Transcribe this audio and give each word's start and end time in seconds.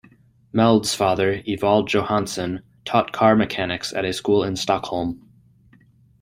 Mellde's 0.51 0.95
father, 0.95 1.43
Evald 1.45 1.87
Johansson, 1.89 2.63
taught 2.85 3.11
car 3.11 3.35
mechanics 3.35 3.93
at 3.93 4.03
a 4.03 4.13
school 4.13 4.43
in 4.43 4.55
Stockholm. 4.55 5.29